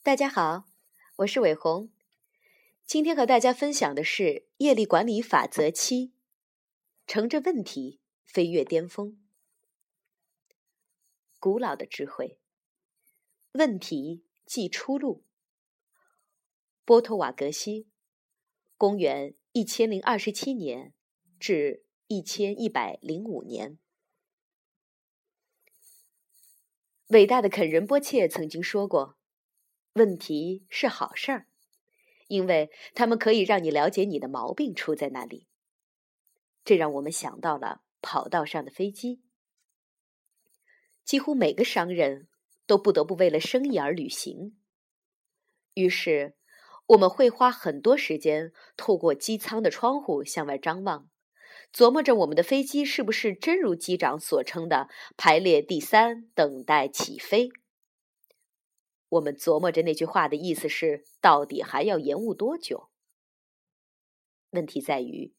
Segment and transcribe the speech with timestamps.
[0.00, 0.64] 大家好，
[1.16, 1.90] 我是伟红。
[2.86, 6.14] 今天和大家分享的是业力管理法则七：
[7.06, 9.20] 乘着问题飞跃巅峰。
[11.38, 12.38] 古老的智慧，
[13.52, 15.24] 问题即出路。
[16.86, 17.88] 波托瓦格西，
[18.78, 20.94] 公元一千零二十七年
[21.38, 23.78] 至一千一百零五年。
[27.08, 29.17] 伟大的肯仁波切曾经说过。
[29.98, 31.46] 问题是好事儿，
[32.28, 35.46] 因为他们可以让你了解你的毛病出在哪里。
[36.64, 39.20] 这让我们想到了跑道上的飞机。
[41.04, 42.28] 几乎每个商人
[42.66, 44.56] 都不得不为了生意而旅行，
[45.74, 46.34] 于是
[46.88, 51.08] 我们会花很多时间透过机舱的窗户向外张望，
[51.72, 57.50] 琢磨着我们的飞机是不是真如机长所称的排列第三，等待起飞。
[59.10, 62.90] 我们琢磨着那句话的意思是：到底还要延误多久？
[64.50, 65.34] 问题在于，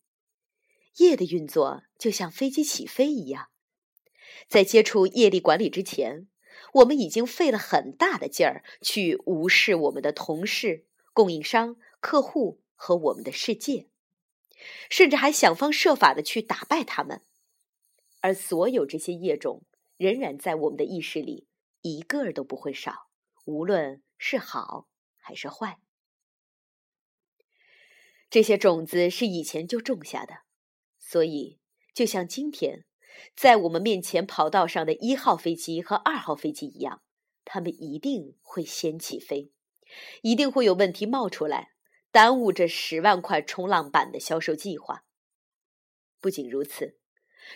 [0.97, 3.49] 业的运作就像飞机起飞一样，
[4.47, 6.27] 在接触业力管理之前，
[6.73, 13.89] 我们已经费了很大的劲儿去无视我们的同事、供应商、客户和我们的世界，
[14.89, 17.23] 甚至还想方设法的去打败他们，
[18.21, 19.63] 而所有这些业种
[19.97, 21.47] 仍然在我们的意识里，
[21.81, 23.08] 一个都不会少。
[23.45, 24.87] 无论是好
[25.17, 25.79] 还是坏，
[28.29, 30.41] 这些种子是以前就种下的，
[30.97, 31.59] 所以
[31.93, 32.85] 就像今天
[33.35, 37.01] 在我们面前跑道上的一号飞机和二号飞机一样，
[37.43, 39.51] 他们一定会先起飞，
[40.21, 41.73] 一定会有问题冒出来，
[42.11, 45.05] 耽误这十万块冲浪板的销售计划。
[46.19, 46.99] 不仅如此，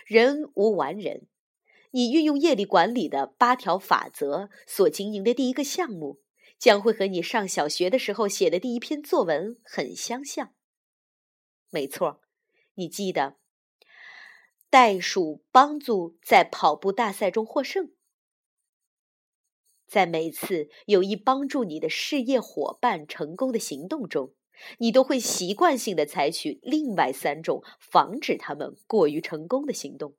[0.06, 1.28] 人无完人。
[1.96, 6.20] 你运用业力管理的八条法则所经营的第一个项目，
[6.58, 10.56] 将会和你上小学的时候写的第一篇作文很相像。
[11.70, 12.22] 没错，
[12.74, 13.38] 你记得，
[14.72, 17.92] 袋鼠帮助在跑步大赛中获胜。
[19.86, 24.34] 在每次有意帮助你的事业伙伴成功的行动中，
[24.80, 30.16] 你都会习惯性的采取另外三种防止他们过于成功的行动。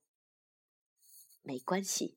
[1.46, 2.16] 没关系，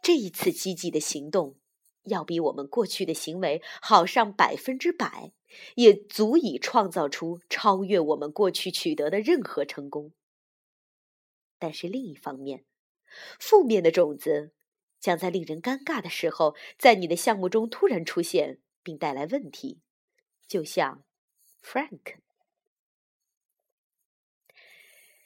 [0.00, 1.58] 这一次积极的行动
[2.04, 5.34] 要比我们过去的行为好上百分之百，
[5.74, 10.14] 也足以创造出超越我们过去取得的任何成功。
[11.58, 12.64] 但是另一方面，
[13.38, 14.54] 负面的种子
[14.98, 19.82] 将在令人尴尬的时候，在你的项目中突然出现，并带来问题，
[20.46, 21.04] 就像
[21.62, 22.16] Frank。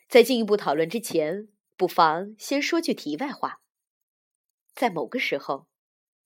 [0.08, 1.51] 在进一步讨论之前。
[1.82, 3.60] 不妨先说句题外话。
[4.72, 5.66] 在某个时候，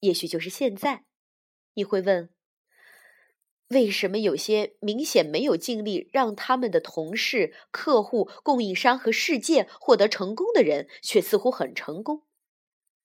[0.01, 1.07] 也许就是现在，
[1.73, 2.29] 你会问：
[3.69, 12.27] 为什么有些明显没有尽力让他们的同事、客户、供应商和世界获得成功的人，却似乎很成功？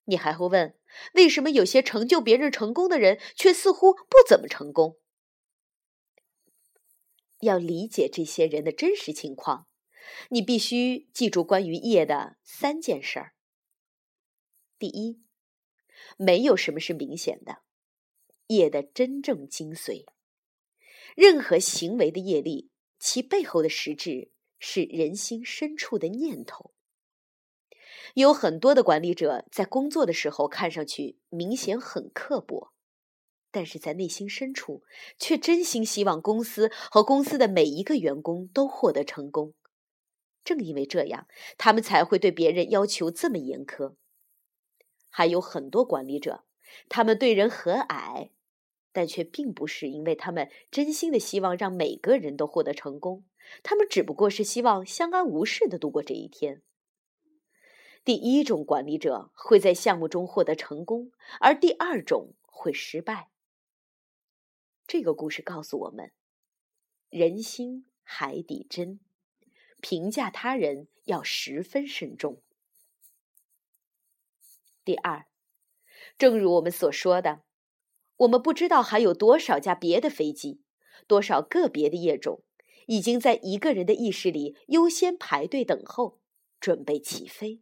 [0.03, 0.78] 你还会问：
[1.13, 4.97] 为什么有些成就别人成功的人，却似乎不怎么成功？
[7.39, 9.68] 要理解这些人的真实情况。
[10.29, 13.34] 你必须记住关于业的三件事儿。
[14.78, 15.22] 第一，
[16.17, 17.59] 没有什么是明显的，
[18.47, 20.06] 业的真正精髓。
[21.16, 26.73] 任何行为的业力，其背后的实质是人心深处的念头。
[28.16, 32.73] 有很多的管理者在工作的时候看上去明显很刻薄，
[33.51, 34.83] 但是在内心深处
[35.19, 39.53] 却真心希望公司和公司的每一个员工都获得成功。
[40.44, 43.96] 正因为这样，他们才会对别人要求这么严苛。
[45.09, 46.46] 还有很多管理者，
[46.90, 48.29] 他们对人和蔼，
[48.91, 53.25] 但却并不是因为他们真心的希望让每个人都获得成功，
[53.62, 56.62] 他们只不过是希望相安无事的度过这一天。
[58.03, 63.30] 第一种管理者会在项目中获得成功，而第二种会失败。
[64.88, 66.12] 这个故事告诉我们：
[67.10, 69.00] 人心海底针。
[69.81, 72.42] 评价他人要十分慎重。
[74.86, 75.28] 第二，
[76.18, 77.42] 正如我们所说的，
[78.18, 80.62] 我们不知道还有多少架别的飞机，
[81.07, 82.44] 多少个别的业种，
[82.88, 86.19] 已经在一个人的意识里优先排队等候，
[86.60, 87.62] 准备起飞。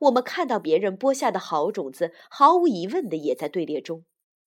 [0.00, 4.04] 我们看到别人播下的好种子，毫无疑问的也在队列中，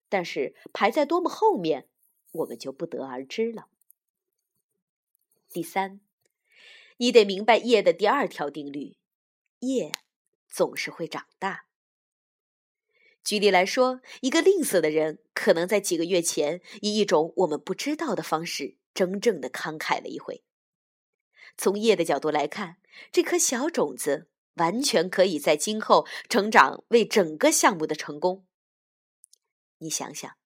[0.10, 1.88] 但是排在多么后面，
[2.34, 3.68] 我们就不得而知了。
[5.50, 6.02] 第三。
[6.98, 8.98] 你得明白叶的第二条定律：
[9.60, 9.92] 叶
[10.48, 11.66] 总是会长大。
[13.24, 20.44] 举例来说，一个吝啬的人可能在几个月前以一种我们不知道的方式，真正的慷慨了一回。
[21.58, 22.78] 从叶的角度来看，
[23.12, 28.46] 这颗小种子完全可以在今后成长为整个项目的成功。
[29.80, 30.38] 你想想，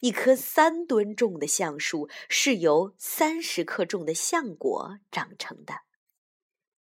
[0.00, 5.80] 一棵三吨重的橡树是由三十克重的橡果长成的，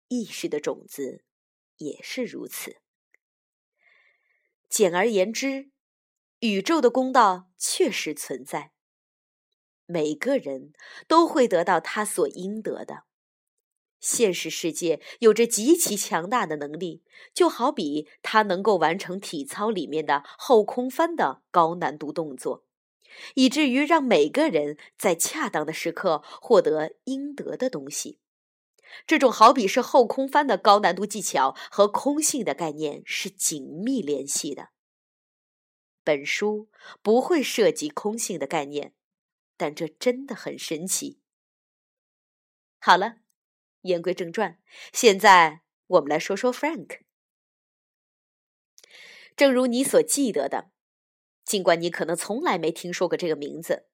[0.09, 1.23] 意识的种子
[1.77, 2.75] 也是如此。
[4.67, 5.71] 简而言之，
[6.39, 8.73] 宇宙的公道确实存在。
[9.85, 10.73] 每个人
[11.07, 13.05] 都会得到他所应得的。
[13.99, 17.03] 现实世界有着极其强大的能力，
[17.33, 22.63] 就好比它能够完成体操里面的后空翻的高难度动作，
[23.33, 28.19] 以至于让每个人在恰当的时刻获得应得的东西。
[29.05, 34.69] 这种好比是后空翻的高难度技巧和空性的概念是紧密联系的。
[36.03, 36.69] 本书
[37.01, 38.93] 不会涉及空性的概念，
[39.57, 41.19] 但这真的很神奇。
[42.79, 43.17] 好了，
[43.81, 44.59] 言归正传，
[44.91, 47.01] 现在我们来说说 Frank。
[49.35, 50.71] 正如你所记得的，
[51.45, 53.87] 尽管你可能从来没听说过这个名字，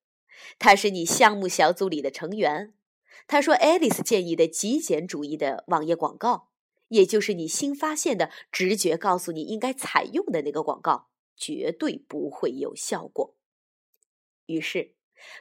[0.58, 2.74] 他是你项目小组里的成员。
[3.28, 6.50] 他说爱丽丝建议的极简主义的网页广告，
[6.90, 13.36] 也就是你新发现的直觉告诉你应该采用的那个广告，绝对不会有效果。”
[14.46, 14.94] 于是，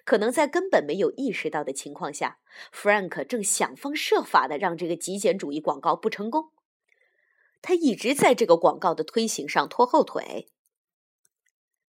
[0.05, 2.39] 可能在根本没有意识到的情况下
[2.73, 6.53] ，Frank 正想方设法的让这个极简主义广告不成功。
[7.61, 10.49] 他一直在这个广告的推行上拖后腿。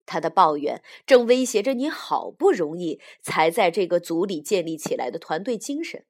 [0.05, 6.05] 他的抱怨正威胁着你好不容易才在这个组里建立起来的团队精神。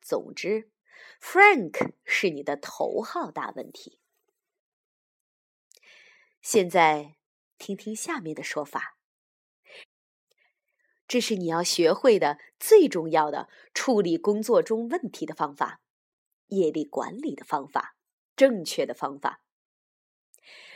[0.00, 0.70] 总之
[1.20, 3.98] ，Frank 是你的头号大问题。
[6.40, 7.16] 现在
[7.58, 8.98] 听听下面的说法，
[11.06, 15.80] 这是你要学会的最重要的处理工作中问题的方法，
[16.48, 17.96] 业力管理的方法，
[18.34, 19.44] 正确的方法。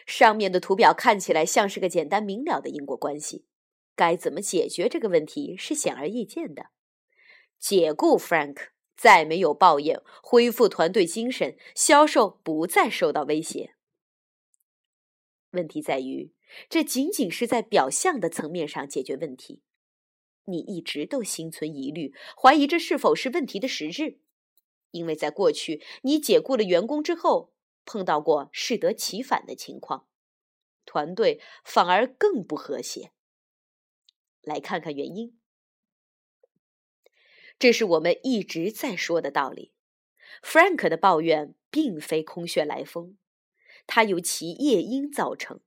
[0.06, 3.44] 上面的图表看起来像是个简单明了的因果关系，
[3.97, 6.67] 该怎么解决这个问题是显而易见的。
[7.58, 13.75] 解雇 Frank，再没有抱怨，恢复团队精神，销售不再受到威胁。
[15.50, 16.32] 问题在于，
[16.69, 19.62] 这仅仅是在表象的层面上解决问题。
[20.44, 24.20] 你一直都心存疑虑，怀疑这是否是问题的实质，
[24.93, 27.56] 因为在过去你解雇了员工之后。
[27.87, 30.06] 碰到过适得其反的情况，
[30.85, 33.12] 团队反而更不和谐。
[34.43, 35.38] 来看看原因，
[37.59, 39.73] 这是我们一直在说的道理。
[40.43, 43.17] Frank 的抱怨并非空穴来风，
[43.87, 45.61] 它由其夜因造成，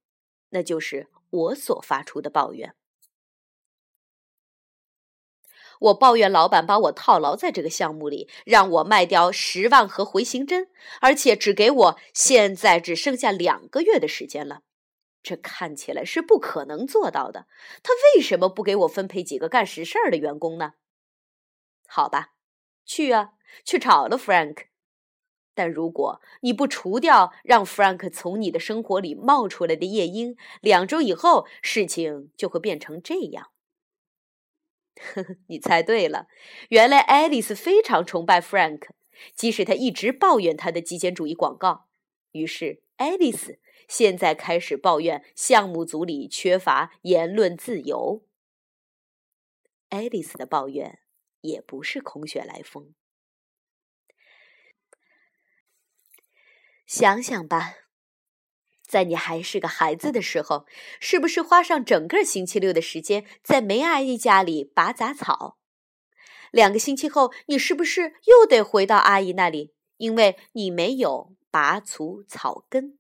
[0.50, 2.76] 那就是我所发出的抱怨。
[5.80, 10.70] 我抱怨老板把我套牢在这个项目里，让我卖掉十万盒回形针，
[11.02, 14.62] 而且只给我现在只剩下两个月的时间了。
[15.22, 17.48] 这看起来是不可能做到的。
[17.84, 20.74] 他为什么不给我分配几个干实事儿的员工呢？
[21.88, 22.34] 好吧，
[22.86, 23.32] 去啊，
[23.66, 24.66] 去炒了 Frank。
[25.54, 33.50] 但如果你不除掉让 Frank 从你的生活里冒出来的夜莺，两周以后事情就会变成这样。
[35.00, 36.28] 呵呵，你猜对了，
[36.70, 38.90] 原来爱丽丝非常崇拜 Frank，
[39.34, 41.88] 即使他一直抱怨他的极简主义广告。
[42.32, 48.26] 于是，爱丽丝现在开始抱怨项目组里缺乏言论自由。
[49.90, 51.00] 爱丽丝的抱怨
[51.42, 52.94] 也不是空穴来风。
[56.86, 57.89] 想想吧。
[58.90, 60.66] 在你还是个孩子的时候，
[61.00, 65.60] 是不是花上整个星期六的时间在梅阿姨家里拔杂草？
[66.52, 72.98] 两个星期后，你是不是又得回到阿姨那里，因为你没有拔除草根？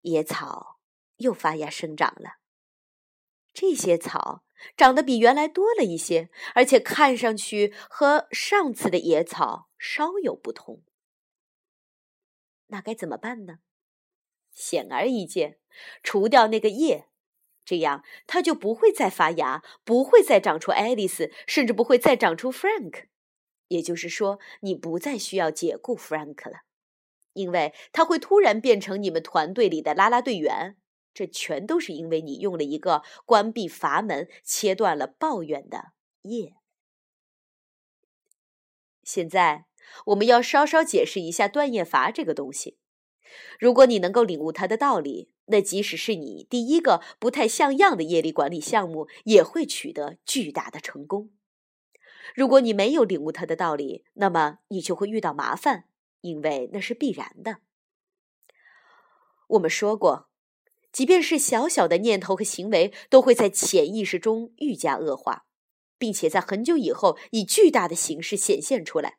[0.00, 0.78] 野草
[1.18, 2.38] 又发芽生长了，
[3.52, 4.42] 这些草
[4.74, 10.82] 长得比原来多了一些，而且看上去和上次的野草稍有不同。
[12.68, 13.58] 那该怎么办呢？
[14.56, 15.58] 显而易见，
[16.02, 17.06] 除掉那个叶，
[17.64, 23.04] 这样它就不会再发芽，不会再长出爱丽丝，甚至不会再长出 Frank。
[23.68, 26.62] 也就是说，你不再需要解雇 Frank 了，
[27.34, 30.76] 因为他会突然变成你们团队里的啦啦队员。
[31.12, 36.52] 这全都是因为你用了一个关闭阀门、切断了抱怨的叶。
[39.02, 39.64] 现在，
[40.06, 42.76] 我们要稍稍解释一下断叶阀这个东西。
[43.58, 51.30] 如果你能够领悟它的道理，那即使是你第一个不太像样的业力管理项目，也会取得巨大的成功。
[52.34, 55.84] 如果你没有领悟它的道理，那么你就会遇到麻烦，
[56.20, 57.58] 因为那是必然的。
[59.48, 60.28] 我们说过，
[60.92, 65.46] 即便是小小的念头和行为，都会在潜意识中愈加恶化，
[65.96, 69.18] 并且在很久以后以巨大的形式显现出来。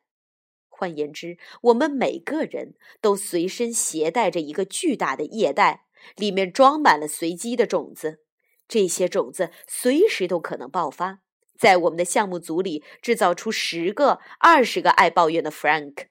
[0.78, 8.20] 换言之，我们每个人都随身携带着一个巨大的液袋，里面装满了随机的种子。
[8.68, 11.18] 这些种子随时都可能爆发，
[11.58, 16.06] 在我们的项目组里制造出十个、二十个爱抱怨的 Frank。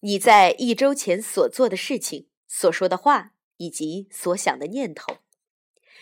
[0.00, 5.16] 你在一周前所做的事情、所说的话以及所想的念头，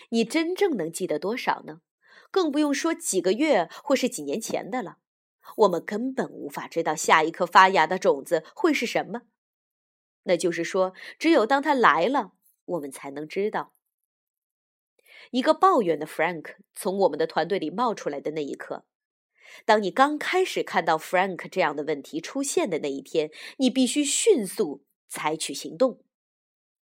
[0.08, 1.82] 你真正能记得多少呢？
[2.32, 4.96] 更不用说几个月或是几年前的了。
[5.58, 9.22] 我们根本无法知道下一颗发芽的种子会是什么。
[10.24, 12.32] 那就是说，只有当它来了，
[12.64, 13.72] 我们才能知道。
[15.30, 18.84] 一个抱怨的 Frank 从我们的团队里冒出来的那一刻，
[19.64, 26.04] 当你刚开始看到 Frank 这样的问题出现的那一天，你必须迅速采取行动，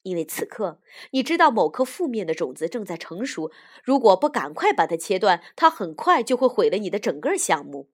[0.03, 3.51] 因为此刻你知道某颗负面的种子正在成熟。
[3.85, 7.91] 如果不赶快把它切断，它很快就会毁了你的整个项目。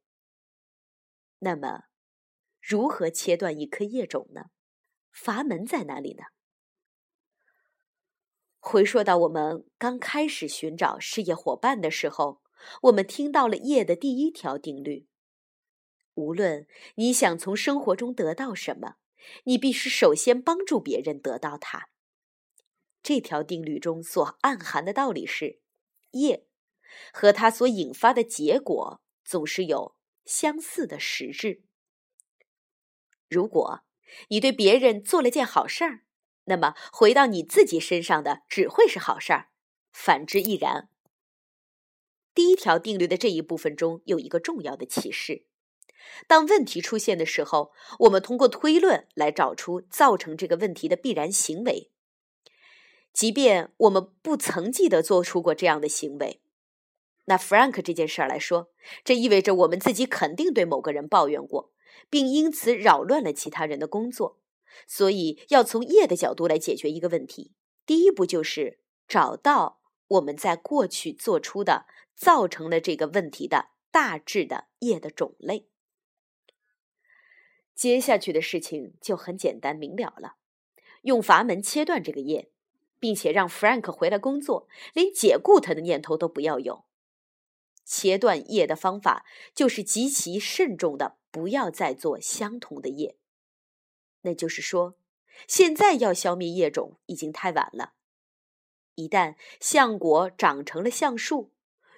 [1.45, 1.85] 那么，
[2.59, 4.47] 如何切断一颗叶种呢？
[5.13, 6.25] 阀门在哪里呢？
[8.59, 12.41] 回溯到我们刚开始寻找事业伙伴的时候，
[12.85, 15.07] 我们听到了叶的第一条定律：
[16.15, 18.97] 无论你想从生活中得到什么，
[19.45, 21.91] 你必须首先帮助别人得到它。
[23.03, 25.61] 这条定律中所暗含的道理是，
[26.13, 26.47] 业
[27.13, 29.94] 和它所引发的结果总是有。
[30.25, 31.63] 相似的实质。
[33.29, 33.81] 如果
[34.29, 36.05] 你对别人做了件好事儿，
[36.45, 39.49] 那么回到你自己身上的只会是好事儿，
[39.93, 40.89] 反之亦然。
[42.35, 45.47] 第一条定律的这一部分中有一个重要的启示：
[46.27, 51.91] 当问题出现的时候，我们通过推论来找出造成这个问题的必然行为，
[53.13, 56.43] 即便我们不曾记得做出过这样的行为。
[57.27, 58.71] 那 Frank 这件事儿来说，
[59.03, 61.73] 这意味着我们自己肯定对某个人抱怨过，
[62.11, 64.41] 并因此扰乱了其他人的工作。
[64.87, 67.53] 所以，要从业的角度来解决一个问题，
[67.87, 75.69] 第一步就是找到我们在过去做出的造成了这个问题的大致的业的种类。
[77.75, 80.35] 接下去的事情就很简单明了了，
[81.03, 82.51] 用阀门切断这个业，
[83.01, 86.85] 并且让 Frank 回来工作，连解雇他的念头都不要有。
[87.85, 89.25] 切断业的方法
[89.55, 93.17] 就是极其慎重的，不要再做相同的业。
[94.23, 94.97] 那就是说，
[95.47, 97.93] 现在要消灭业种已经太晚了。
[98.95, 101.53] 一旦橡果长成了橡树，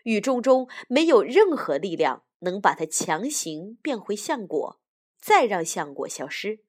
[0.04, 4.80] 宇宙中没有任何力量能把它强行变回橡果，
[5.20, 6.60] 再让橡果消失。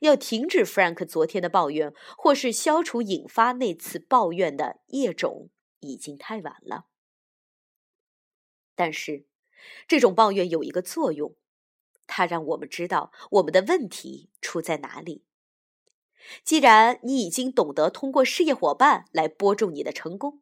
[0.00, 6.86] 要停止 Frank 昨天的抱怨，或是消除引发那次抱怨的业种，已经太晚了。
[8.74, 9.26] 但是，
[9.86, 11.36] 这种抱怨有一个作用，
[12.06, 15.24] 它让我们知道我们的问题出在哪里。
[16.44, 20.40] 既然你已经懂得通过事业伙伴来播种你的成功，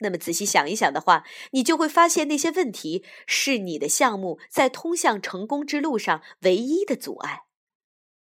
[0.00, 7.44] 那么仔细想一想的话，你就会发现那些问题是你的项目在通向成功之路上唯一的阻碍。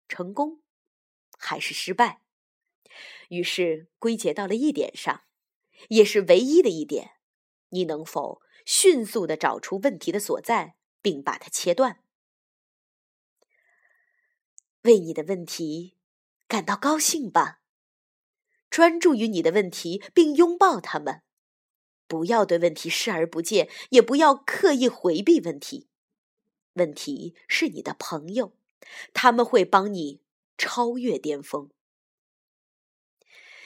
[0.09, 0.61] 成功
[1.38, 2.21] 还是失败？
[3.31, 5.23] 于是归结到了一点上，
[5.88, 7.12] 也是唯一的一点：
[7.71, 8.43] 你能否？
[8.64, 12.00] 迅速的找出问题的所在，并把它切断。
[14.83, 15.97] 为你的问题
[16.47, 17.61] 感到高兴吧，
[18.68, 21.23] 专注于你的问题，并拥抱他们。
[22.06, 25.88] 不要对问题视而不见，也不要刻意回避问题。
[26.75, 28.56] 问题是你的朋友，
[29.14, 30.21] 他们会帮你
[30.59, 31.71] 超越巅峰。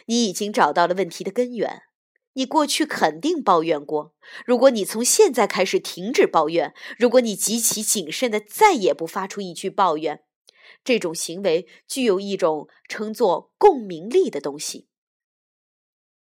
[0.07, 1.88] 你已经找到了问题的根源。
[2.39, 4.15] 你过去肯定抱怨过。
[4.47, 10.23] 如果你从现在开始停止抱怨，如果你极其谨慎的再也不发出一句抱怨，
[10.85, 14.87] 这种行为具有一种称作共鸣力的东西。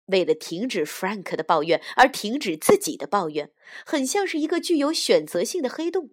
[0.06, 3.52] 为了停止 Frank 的抱怨而停止自己的抱怨，
[3.86, 6.10] 很像是一个具有选择性的黑洞。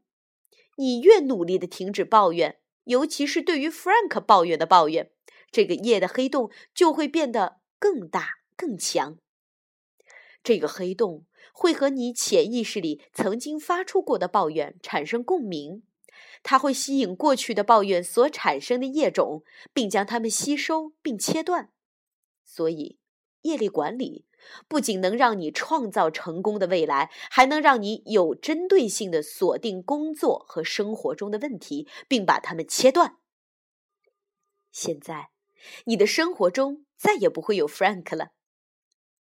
[0.77, 5.09] 你越努力的停止抱怨，尤其是对于 Frank 抱怨的抱怨，
[5.49, 9.17] 这个夜的黑洞就会变得更大更强。
[10.43, 15.83] 这个黑洞会和你潜意识里曾经发出过的抱怨产生共鸣，
[16.41, 19.43] 它会吸引过去的抱怨所产生的业种，
[19.73, 21.71] 并将它们吸收并切断。
[22.43, 22.97] 所以，
[23.41, 24.25] 业力管理
[24.67, 33.17] 不仅能让你创造成功的未来，还能让你有针对性的锁定工作和生活中的问题，并把它们切断。
[34.71, 35.29] 现在，
[35.85, 38.31] 你的生活中再也不会有 Frank 了。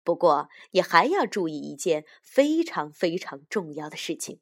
[0.03, 4.41] 不过，也还要注意一件非常非常重要的事情：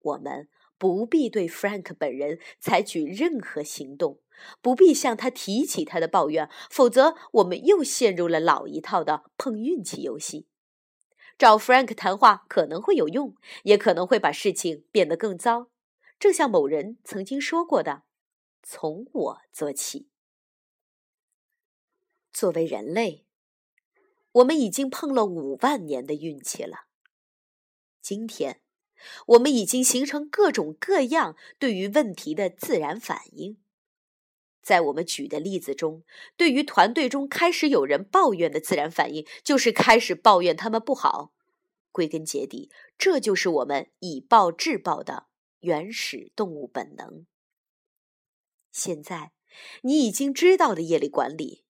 [0.00, 0.48] 我们
[0.78, 4.20] 不必对 Frank 本人采取任何行动，
[4.62, 10.46] 不必向他提起他的抱怨，否则我们又陷入了老一套的碰运气游戏。
[11.36, 13.34] 找 Frank 谈话可能会有用，
[13.64, 15.70] 也可能会把事情变得更糟。
[16.18, 18.02] 正像某人曾经说过的
[18.62, 20.10] ：“从我做起。”
[22.30, 23.26] 作为人类。
[24.32, 26.86] 我们已经碰了五万年的运气了。
[28.00, 28.60] 今天，
[29.26, 33.58] 我们已经形成各种各样对于问题的自然反应。
[34.62, 36.04] 在我们举的例子中，
[36.36, 41.32] 对于团队中开始有人抱怨的自然反应，就是开始抱怨他们不好。
[41.90, 45.26] 归根结底，这就是我们以暴制暴的
[45.60, 47.26] 原始动物本能。
[48.70, 49.32] 现在，
[49.82, 51.64] 你已经知道了业力管理。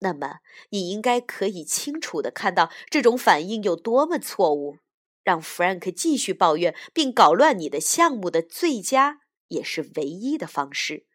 [0.00, 0.38] 那么，
[0.70, 4.78] 你应该可以清楚的看到这种反应有多么错误。
[5.24, 11.06] 让 Frank 继续抱怨并搞乱你的项目的最佳也是唯一的方式，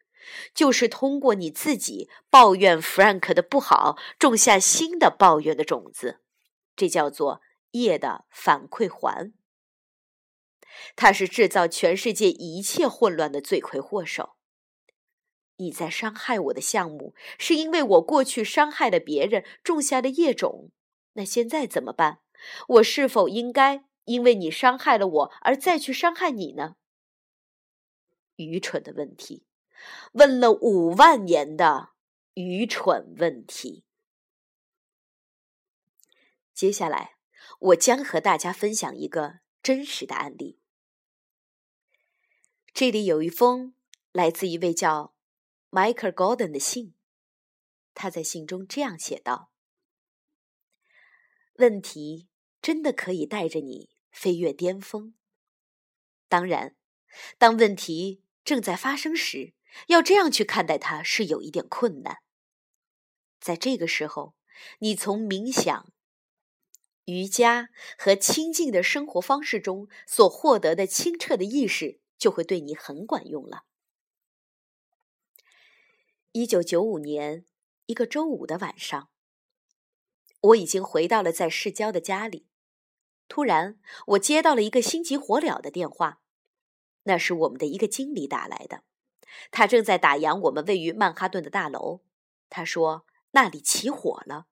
[0.54, 6.20] 就是通过你自己抱怨 Frank 的不好，种下新的抱怨的种子。
[6.76, 7.40] 这叫做
[7.72, 9.32] 业的反馈环。
[10.94, 14.33] 它是制造全世界一切混乱的罪魁祸首。
[15.56, 20.70] 你在伤害我的项目，是因为我过去伤害了别人，种下的业种。
[21.12, 22.20] 那现在怎么办？
[22.68, 26.76] 我是否应该因为你伤害了我而再去伤害你呢？
[28.36, 29.46] 愚蠢的问题，
[30.12, 31.90] 问了五万年的
[32.34, 33.84] 愚蠢问题。
[36.52, 37.16] 接下来，
[37.60, 40.58] 我将和大家分享一个真实的案例。
[42.72, 43.74] 这里有一封
[44.10, 45.13] 来自一位叫……
[45.74, 46.94] Michael Gordon 的信，
[47.94, 49.50] 他在信中这样写道
[51.58, 52.28] ：“问题
[52.62, 55.16] 真的可以带着你飞越巅峰。
[56.28, 56.76] 当然，
[57.38, 59.54] 当问题正在发生时，
[59.88, 62.18] 要这样去看待它是有一点困难。
[63.40, 64.36] 在这个时候，
[64.78, 65.92] 你从冥想、
[67.06, 73.64] 瑜伽和清静的生活方式中所获得的清澈的意识，就会对你很管用了。”
[76.36, 77.44] 一九九五年
[77.86, 79.08] 一个周五的晚上，
[80.40, 82.48] 我已经回到了在市郊的家里。
[83.28, 86.18] 突然，我接到了一个心急火燎的电话，
[87.04, 88.82] 那是我们的一个经理打来的。
[89.52, 92.00] 他正在打烊我们位于曼哈顿的大楼。
[92.50, 94.46] 他说那里起火了。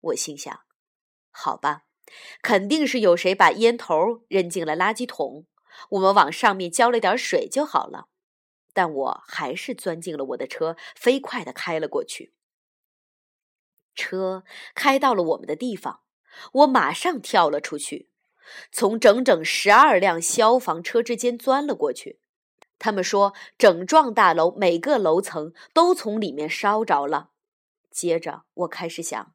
[0.00, 0.60] 我心想：
[1.32, 1.86] 好吧，
[2.40, 5.46] 肯定是有谁把烟头扔进了垃圾桶。
[5.88, 8.06] 我们往上面浇了点水就好了。
[8.72, 12.32] 但我还是钻进了我的车，飞快地开了过去。
[13.94, 14.44] 车
[14.76, 16.02] 开到了我们的地方，
[16.52, 18.10] 我马上跳了出去，
[18.70, 22.20] 从整整十二辆消防车之间钻了过去。
[22.78, 27.32] 他们说，整幢大楼每个楼层都从里面烧着了。
[27.90, 29.34] 接着，我开始想：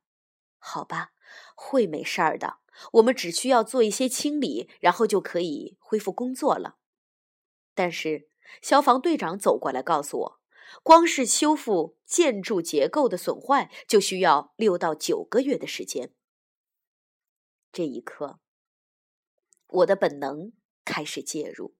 [0.57, 1.11] 好吧，
[1.55, 2.59] 会没事儿的。
[2.93, 6.77] 我们只需要做一些清理，然后就可以恢复工作了。
[7.75, 8.29] 但是。
[8.61, 10.41] 消防队长走过来告诉我，
[10.81, 16.13] 光是修复建筑结构的损坏就需要六到九个月的时间。
[17.71, 18.39] 这一刻，
[19.67, 20.53] 我的本能
[20.85, 21.75] 开始介入，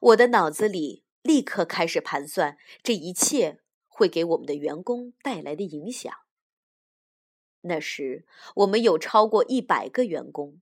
[0.00, 6.12] 我的脑子里立刻开始盘算这一切会给我们的员工带来的影响。
[7.62, 10.60] 那时，我们有超过一百个员工，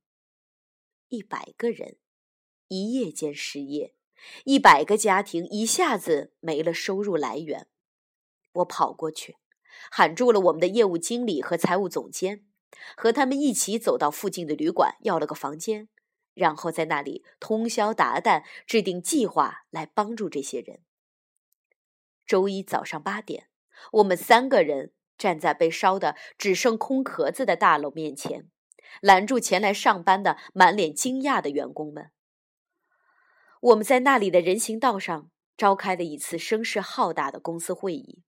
[1.09, 1.98] 一百个人
[2.68, 3.94] 一夜间失业。
[4.44, 7.68] 一百个家庭一下子没了收入来源，
[8.53, 9.37] 我跑过去，
[9.90, 12.44] 喊住了我们的业务经理和财务总监，
[12.96, 15.88] 和他们一起走到附近的旅馆要了个房间，
[16.35, 20.81] 然后在那里通宵达旦制定计划来帮助这些人。
[22.27, 23.48] 周一早上八点，
[23.92, 28.48] 我们三个人站在被烧的只剩空壳子的大楼面前，
[29.00, 32.11] 拦住前来上班的满脸惊讶的员工们。
[33.64, 38.22] 我们在那里的人行道上召开了一次声势浩大的公司会议。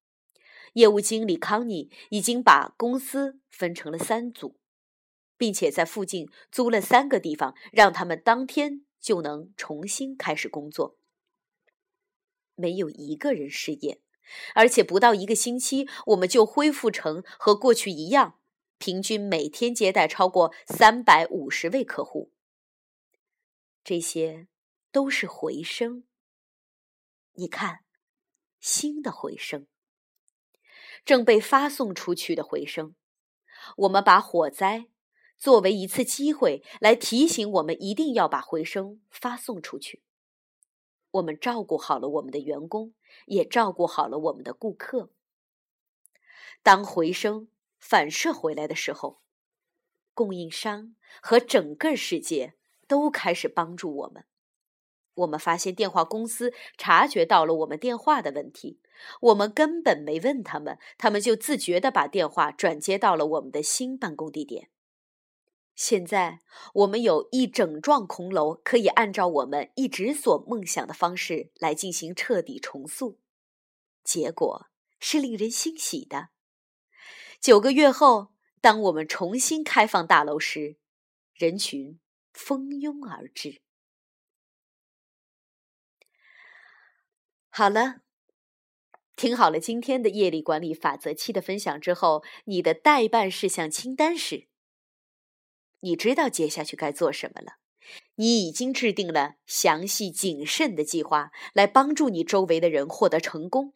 [0.72, 4.58] 业务经理康妮已经把公司分成了三组，
[5.36, 10.96] 并且在附近租了三个地方，让他们当天就能重新开始工作。
[12.54, 14.00] 没有一个人失业，
[14.54, 18.38] 而且不到一个星期，我们就恢复成和过去一样，
[18.78, 22.32] 平均每天接待超过三百五十位客户。
[23.84, 24.48] 这些
[24.96, 26.04] 都是回声。
[27.34, 27.84] 你看，
[28.58, 29.66] 新的回声，
[31.04, 32.94] 正被发送出去的回声。
[33.76, 34.86] 我们把火灾
[35.36, 40.02] 作为一次机会，来提醒我们一定要把回声发送出去。
[41.10, 42.94] 我们照顾好了我们的员工，
[43.26, 45.10] 也照顾好了我们的顾客。
[46.62, 49.20] 当回声反射回来的时候，
[50.14, 52.54] 供应商和整个世界
[52.88, 54.24] 都开始帮助我们。
[55.16, 58.80] 我们发现电话公司察觉到了我们电话的问题，
[59.20, 64.70] 我们根本没问他们，他们就自觉地把电话转接到了我们的新办公地点。
[65.74, 66.40] 现在
[66.72, 73.18] 我们有一整幢空楼，可以按照我们一直所梦想的方式来进行彻底重塑。
[74.02, 76.28] 结果是令人欣喜的。
[77.40, 78.28] 九个月后，
[78.62, 80.76] 当我们重新开放大楼时，
[81.34, 82.00] 人群
[82.32, 83.60] 蜂拥而至。
[87.58, 88.02] 好了，
[89.16, 94.46] 听好了今天的业力管理法则七的分享之后，你的代办事项清单是。
[95.80, 97.52] 你知道接下去该做什么了，
[98.16, 103.72] 你已经制定了详细谨慎的计划，来帮助你周围的人获得成功。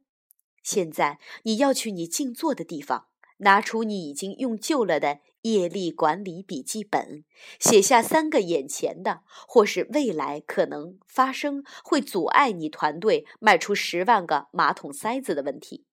[0.62, 3.06] 现在你要去你静坐的地方，
[3.38, 7.24] 拿出你已经用旧了的业力管理笔记本，
[7.59, 15.87] 写下三个眼前的或是未来可能发生会阻碍你团队卖出十万个马桶塞子的问题。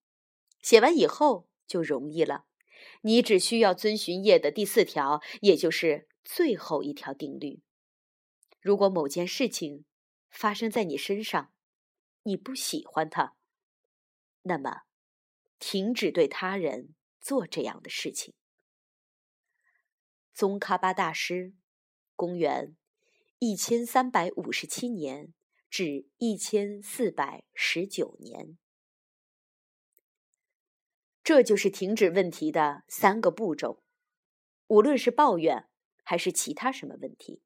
[0.60, 2.44] 写完以后就容易了。
[3.02, 7.62] 你只需要遵循业的第四条，也就是最后一条定律。
[8.60, 9.84] 如果某件事情
[10.30, 11.52] 发生在你身上，
[12.24, 13.34] 你不喜欢它，
[14.42, 14.82] 那么
[15.58, 18.34] 停止对他人做这样的事情。
[20.38, 21.52] 宗喀巴大师，
[22.14, 22.76] 公元
[23.40, 25.34] 一千三百五十七年
[25.68, 28.56] 至一千四百十九年。
[31.24, 33.82] 这就是停止问题的三个步骤，
[34.68, 35.68] 无论是抱怨
[36.04, 37.42] 还是其他什么问题，